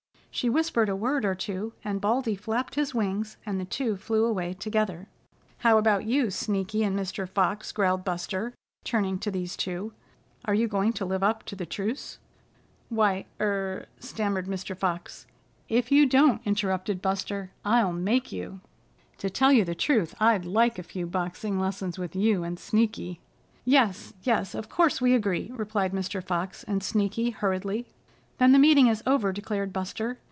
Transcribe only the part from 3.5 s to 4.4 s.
the two flew